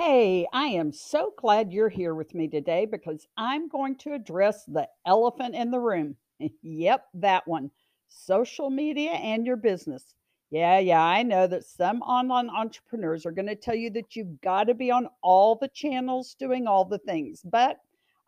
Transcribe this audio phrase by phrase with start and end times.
[0.00, 4.64] Hey, I am so glad you're here with me today because I'm going to address
[4.64, 6.14] the elephant in the room.
[6.62, 7.72] yep, that one
[8.06, 10.14] social media and your business.
[10.52, 14.40] Yeah, yeah, I know that some online entrepreneurs are going to tell you that you've
[14.40, 17.78] got to be on all the channels doing all the things, but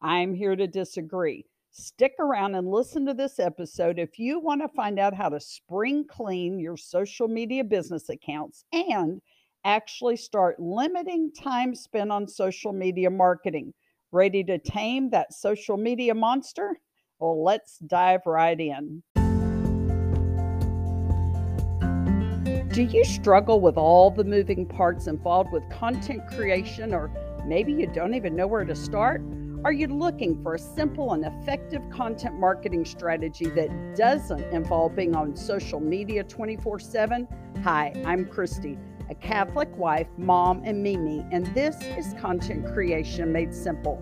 [0.02, 1.46] I'm here to disagree.
[1.70, 5.38] Stick around and listen to this episode if you want to find out how to
[5.38, 9.22] spring clean your social media business accounts and
[9.64, 13.72] actually start limiting time spent on social media marketing.
[14.12, 16.78] Ready to tame that social media monster?
[17.18, 19.02] Well, let's dive right in.
[22.72, 27.10] Do you struggle with all the moving parts involved with content creation, or
[27.46, 29.22] maybe you don't even know where to start?
[29.64, 35.14] Are you looking for a simple and effective content marketing strategy that doesn't involve being
[35.14, 37.28] on social media 24 7?
[37.62, 38.78] Hi, I'm Christy
[39.10, 44.00] a Catholic wife, mom, and Mimi, and this is content creation made simple.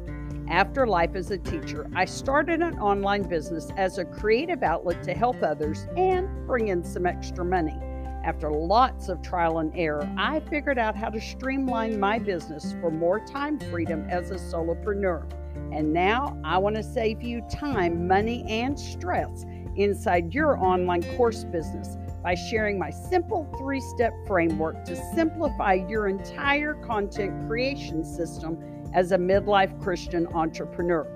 [0.50, 5.14] After life as a teacher, I started an online business as a creative outlet to
[5.14, 7.78] help others and bring in some extra money.
[8.22, 12.90] After lots of trial and error, I figured out how to streamline my business for
[12.90, 15.26] more time freedom as a solopreneur.
[15.72, 21.44] And now I want to save you time, money, and stress inside your online course
[21.44, 28.58] business by sharing my simple three step framework to simplify your entire content creation system
[28.94, 31.06] as a midlife Christian entrepreneur.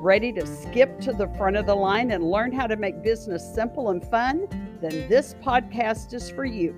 [0.00, 3.42] Ready to skip to the front of the line and learn how to make business
[3.54, 4.46] simple and fun?
[4.80, 6.74] Then this podcast is for you.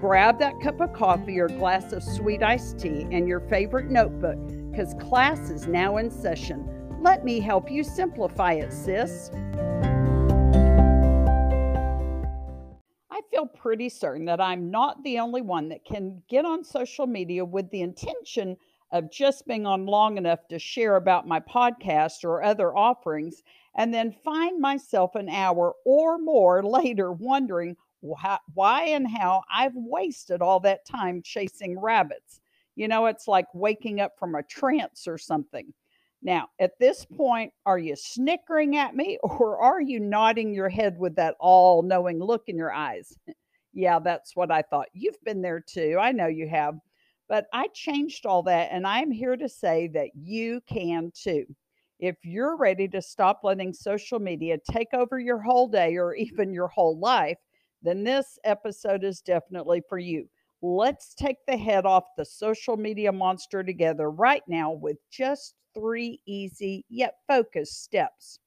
[0.00, 4.38] Grab that cup of coffee or glass of sweet iced tea and your favorite notebook
[4.70, 6.66] because class is now in session.
[7.00, 9.30] Let me help you simplify it, sis.
[13.30, 17.44] Feel pretty certain that I'm not the only one that can get on social media
[17.44, 18.56] with the intention
[18.92, 23.42] of just being on long enough to share about my podcast or other offerings,
[23.76, 27.76] and then find myself an hour or more later wondering
[28.54, 32.40] why and how I've wasted all that time chasing rabbits.
[32.74, 35.72] You know, it's like waking up from a trance or something.
[36.22, 40.98] Now, at this point, are you snickering at me or are you nodding your head
[40.98, 43.16] with that all knowing look in your eyes?
[43.72, 44.88] yeah, that's what I thought.
[44.92, 45.96] You've been there too.
[46.00, 46.74] I know you have.
[47.28, 51.46] But I changed all that and I'm here to say that you can too.
[52.00, 56.52] If you're ready to stop letting social media take over your whole day or even
[56.52, 57.38] your whole life,
[57.82, 60.28] then this episode is definitely for you.
[60.60, 66.20] Let's take the head off the social media monster together right now with just three
[66.26, 68.38] easy yet focused steps.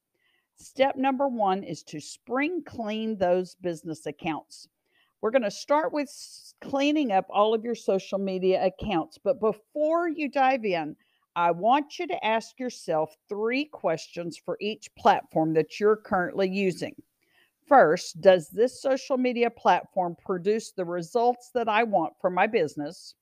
[0.55, 4.67] Step number one is to spring clean those business accounts.
[5.21, 6.09] We're going to start with
[6.61, 9.17] cleaning up all of your social media accounts.
[9.17, 10.95] But before you dive in,
[11.35, 16.93] I want you to ask yourself three questions for each platform that you're currently using.
[17.67, 23.15] First, does this social media platform produce the results that I want for my business?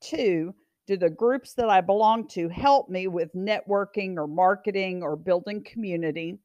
[0.00, 0.54] Two,
[0.90, 5.62] do the groups that I belong to help me with networking or marketing or building
[5.62, 6.36] community?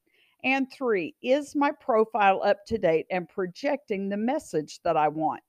[0.44, 5.42] And three, is my profile up to date and projecting the message that I want?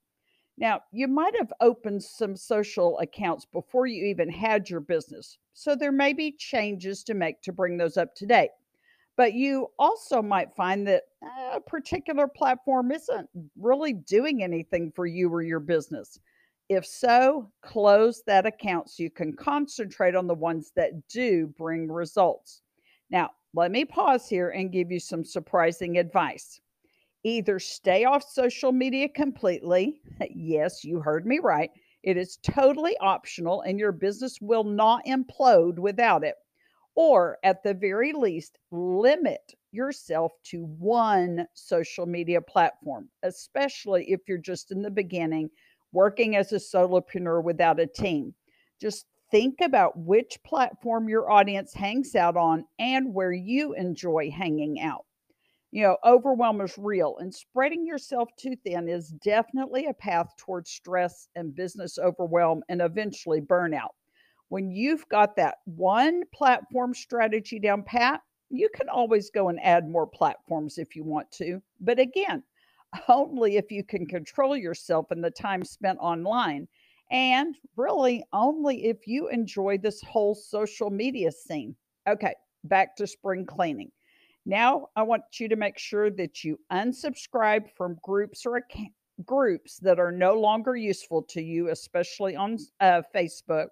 [0.58, 5.76] Now, you might have opened some social accounts before you even had your business, so
[5.76, 8.50] there may be changes to make to bring those up to date.
[9.16, 15.06] But you also might find that uh, a particular platform isn't really doing anything for
[15.06, 16.20] you or your business.
[16.70, 21.90] If so, close that account so you can concentrate on the ones that do bring
[21.92, 22.62] results.
[23.10, 26.60] Now, let me pause here and give you some surprising advice.
[27.24, 30.02] Either stay off social media completely.
[30.30, 31.72] Yes, you heard me right.
[32.04, 36.36] It is totally optional and your business will not implode without it
[36.98, 44.40] or at the very least, limit yourself to one social media platform, especially if you're
[44.40, 45.48] just in the beginning
[45.98, 48.36] working as a solopreneur without a team.
[48.80, 54.80] Just think about which platform your audience hangs out on and where you enjoy hanging
[54.80, 55.06] out.
[55.72, 60.70] You know, overwhelm is real, and spreading yourself too thin is definitely a path towards
[60.70, 63.90] stress and business overwhelm and eventually burnout
[64.50, 69.90] when you've got that one platform strategy down pat, you can always go and add
[69.90, 71.62] more platforms if you want to.
[71.82, 72.44] But again,
[73.08, 76.68] only if you can control yourself and the time spent online.
[77.10, 81.76] And really, only if you enjoy this whole social media scene.
[82.08, 82.34] Okay,
[82.66, 83.92] back to spring cleaning.
[84.46, 88.92] Now, I want you to make sure that you unsubscribe from groups or account,
[89.26, 93.68] groups that are no longer useful to you, especially on uh, Facebook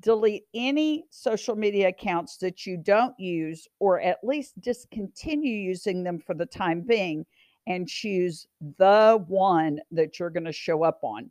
[0.00, 6.18] Delete any social media accounts that you don't use, or at least discontinue using them
[6.18, 7.24] for the time being,
[7.66, 8.46] and choose
[8.78, 11.30] the one that you're going to show up on.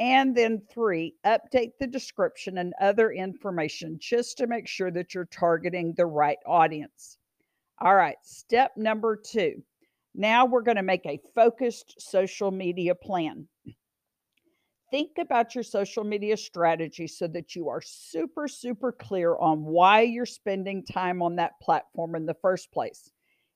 [0.00, 5.26] And then three, update the description and other information just to make sure that you're
[5.26, 7.18] targeting the right audience.
[7.80, 9.62] All right, step number two.
[10.14, 13.46] Now we're going to make a focused social media plan.
[14.90, 20.02] Think about your social media strategy so that you are super, super clear on why
[20.02, 23.10] you're spending time on that platform in the first place.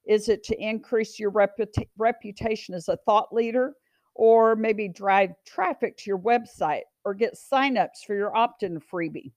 [0.07, 3.75] Is it to increase your reputa- reputation as a thought leader?
[4.15, 9.33] Or maybe drive traffic to your website or get signups for your opt in freebie?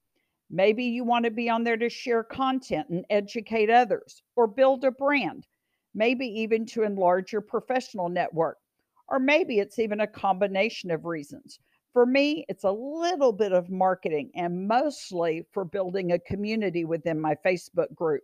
[0.50, 4.84] Maybe you want to be on there to share content and educate others or build
[4.84, 5.46] a brand,
[5.94, 8.56] maybe even to enlarge your professional network.
[9.08, 11.58] Or maybe it's even a combination of reasons.
[11.92, 17.20] For me, it's a little bit of marketing and mostly for building a community within
[17.20, 18.22] my Facebook group.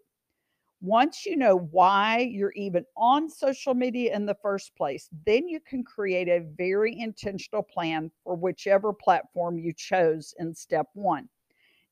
[0.82, 5.58] Once you know why you're even on social media in the first place, then you
[5.58, 11.28] can create a very intentional plan for whichever platform you chose in step one.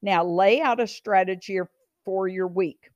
[0.02, 1.58] Now, lay out a strategy
[2.04, 2.90] for your week.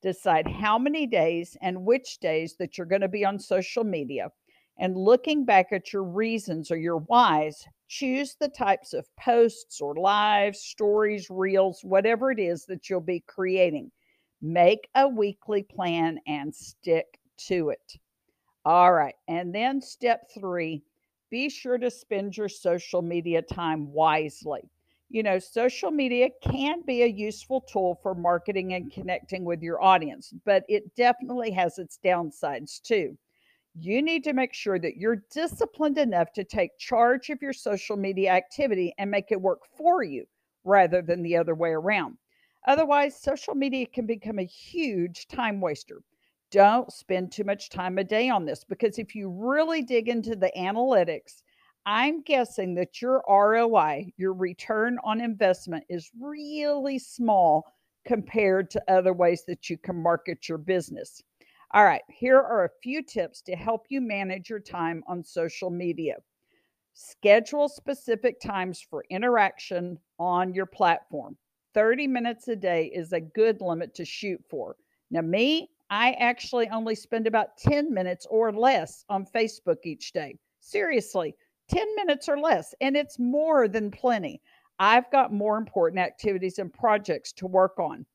[0.00, 4.30] Decide how many days and which days that you're going to be on social media.
[4.78, 9.96] And looking back at your reasons or your whys, choose the types of posts or
[9.96, 13.90] lives, stories, reels, whatever it is that you'll be creating.
[14.42, 17.18] Make a weekly plan and stick
[17.48, 17.98] to it.
[18.64, 19.14] All right.
[19.28, 20.82] And then step three
[21.30, 24.70] be sure to spend your social media time wisely.
[25.10, 29.82] You know, social media can be a useful tool for marketing and connecting with your
[29.82, 33.16] audience, but it definitely has its downsides too
[33.78, 37.96] you need to make sure that you're disciplined enough to take charge of your social
[37.96, 40.26] media activity and make it work for you
[40.64, 42.16] rather than the other way around.
[42.66, 46.02] Otherwise, social media can become a huge time waster.
[46.50, 50.36] Don't spend too much time a day on this because if you really dig into
[50.36, 51.42] the analytics,
[51.86, 57.66] I'm guessing that your ROI, your return on investment, is really small
[58.04, 61.22] compared to other ways that you can market your business.
[61.72, 65.70] All right, here are a few tips to help you manage your time on social
[65.70, 66.16] media.
[66.94, 71.36] Schedule specific times for interaction on your platform.
[71.74, 74.76] 30 minutes a day is a good limit to shoot for.
[75.10, 80.38] Now, me, I actually only spend about 10 minutes or less on Facebook each day.
[80.60, 81.34] Seriously,
[81.68, 84.40] 10 minutes or less, and it's more than plenty.
[84.78, 88.06] I've got more important activities and projects to work on.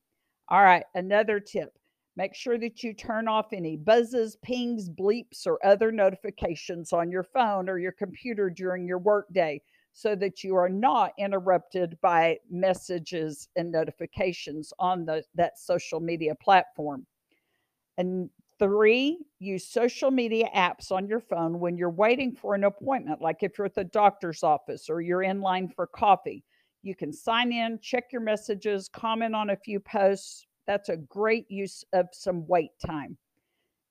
[0.48, 1.78] All right, another tip
[2.18, 7.22] Make sure that you turn off any buzzes, pings, bleeps, or other notifications on your
[7.22, 9.62] phone or your computer during your workday
[9.92, 16.34] so that you are not interrupted by messages and notifications on the, that social media
[16.34, 17.06] platform.
[17.96, 23.20] And three, use social media apps on your phone when you're waiting for an appointment,
[23.20, 26.44] like if you're at the doctor's office or you're in line for coffee.
[26.82, 31.50] You can sign in, check your messages, comment on a few posts, that's a great
[31.50, 33.16] use of some wait time.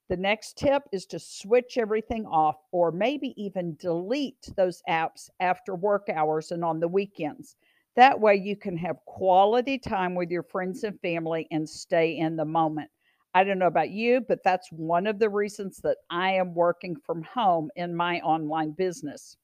[0.09, 5.75] The next tip is to switch everything off or maybe even delete those apps after
[5.75, 7.55] work hours and on the weekends.
[7.95, 12.35] That way, you can have quality time with your friends and family and stay in
[12.35, 12.89] the moment.
[13.33, 16.95] I don't know about you, but that's one of the reasons that I am working
[17.05, 19.35] from home in my online business.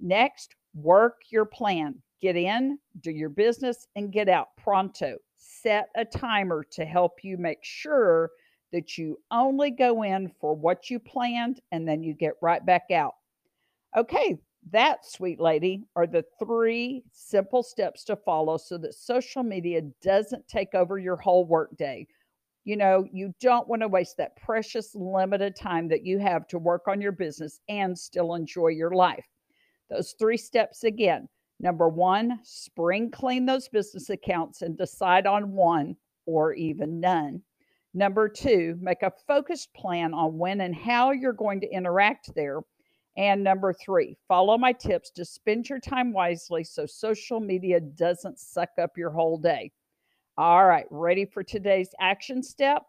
[0.00, 2.02] Next, work your plan.
[2.20, 7.36] Get in, do your business, and get out pronto set a timer to help you
[7.36, 8.30] make sure
[8.72, 12.90] that you only go in for what you planned and then you get right back
[12.90, 13.14] out.
[13.96, 14.38] Okay,
[14.72, 20.46] that, sweet lady, are the three simple steps to follow so that social media doesn't
[20.48, 22.06] take over your whole workday.
[22.64, 26.58] You know, you don't want to waste that precious limited time that you have to
[26.58, 29.26] work on your business and still enjoy your life.
[29.88, 35.96] Those three steps again Number one, spring clean those business accounts and decide on one
[36.26, 37.42] or even none.
[37.96, 42.60] Number two, make a focused plan on when and how you're going to interact there.
[43.16, 48.38] And number three, follow my tips to spend your time wisely so social media doesn't
[48.38, 49.72] suck up your whole day.
[50.36, 52.82] All right, ready for today's action step?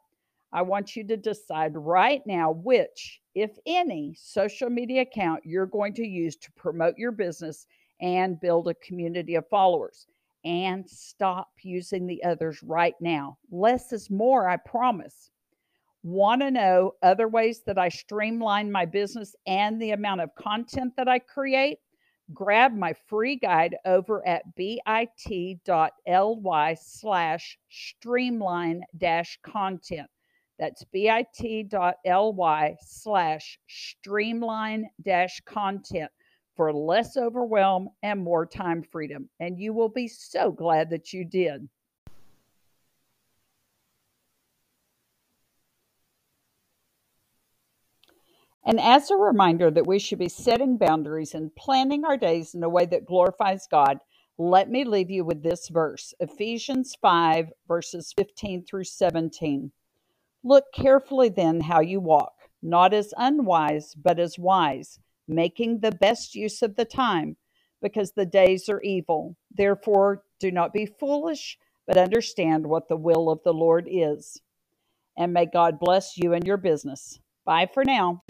[0.51, 5.93] I want you to decide right now which, if any, social media account you're going
[5.93, 7.65] to use to promote your business
[8.01, 10.05] and build a community of followers.
[10.47, 13.37] And stop using the others right now.
[13.51, 15.29] Less is more, I promise.
[16.03, 20.93] Want to know other ways that I streamline my business and the amount of content
[20.95, 21.79] that I create?
[22.33, 25.63] grab my free guide over at bit.ly
[26.73, 30.09] slash streamline dash content.
[30.59, 36.11] That's bit.ly slash streamline dash content
[36.57, 39.29] for less overwhelm and more time freedom.
[39.39, 41.69] And you will be so glad that you did.
[48.65, 52.63] And as a reminder that we should be setting boundaries and planning our days in
[52.63, 53.99] a way that glorifies God,
[54.37, 59.71] let me leave you with this verse Ephesians 5, verses 15 through 17.
[60.43, 66.35] Look carefully then how you walk, not as unwise, but as wise, making the best
[66.35, 67.37] use of the time,
[67.81, 69.35] because the days are evil.
[69.51, 74.41] Therefore, do not be foolish, but understand what the will of the Lord is.
[75.17, 77.19] And may God bless you and your business.
[77.45, 78.23] Bye for now.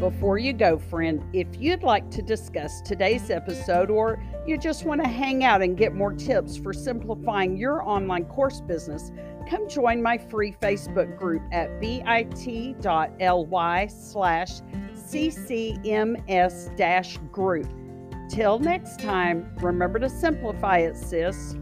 [0.00, 5.00] Before you go, friend, if you'd like to discuss today's episode or you just want
[5.00, 9.12] to hang out and get more tips for simplifying your online course business,
[9.42, 14.60] come join my free Facebook group at bit.ly slash
[14.94, 16.76] ccms
[17.32, 17.68] group.
[18.30, 21.56] Till next time, remember to simplify it, sis.